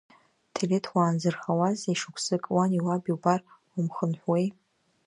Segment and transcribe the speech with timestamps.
[0.53, 3.41] Ҭелеҭ, уаанзырхауазеи шықәсык, уани уаби убар
[3.77, 4.47] умхынҳәуеи?